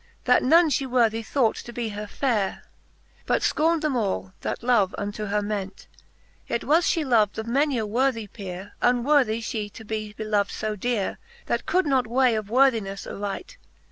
That 0.23 0.41
none 0.41 0.71
fhe 0.71 0.87
worthy 0.89 1.21
thought 1.21 1.55
to 1.57 1.71
be 1.71 1.89
her 1.89 2.07
fere. 2.07 2.63
But 3.27 3.43
fcornd 3.43 3.81
them 3.81 3.95
all, 3.95 4.33
that 4.41 4.63
love 4.63 4.95
unto 4.97 5.25
her 5.25 5.43
ment; 5.43 5.85
Yet 6.47 6.63
was 6.63 6.85
fhe 6.87 7.05
lov"'d 7.05 7.37
of 7.37 7.45
many 7.45 7.77
a 7.77 7.85
worthy 7.85 8.25
pere. 8.25 8.73
Unworthy 8.81 9.41
fhe 9.41 9.71
to 9.71 9.85
be 9.85 10.15
belov'd 10.17 10.49
fo 10.51 10.75
dere, 10.75 11.19
That 11.45 11.67
could 11.67 11.85
not 11.85 12.07
weigh 12.07 12.33
of 12.33 12.47
worthinefTe 12.47 13.05
aright.. 13.13 13.57